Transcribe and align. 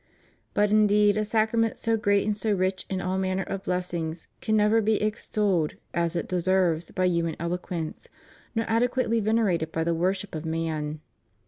But 0.55 0.71
indeed 0.71 1.15
a 1.15 1.23
Sacrament 1.23 1.77
so 1.77 1.95
great 1.95 2.25
and 2.25 2.35
so 2.35 2.51
rich 2.53 2.87
in 2.89 3.01
all 3.01 3.19
manner 3.19 3.43
of 3.43 3.65
blessings 3.65 4.27
can 4.41 4.57
never 4.57 4.81
be 4.81 4.99
extolled 4.99 5.75
as 5.93 6.15
it 6.15 6.27
deserves 6.27 6.89
by 6.89 7.05
human 7.05 7.35
eloquence, 7.39 8.07
nor 8.55 8.65
adequately 8.67 9.19
venerated 9.19 9.71
by 9.71 9.83
the 9.83 9.93
worship 9.93 10.33
of 10.33 10.43
man. 10.43 11.01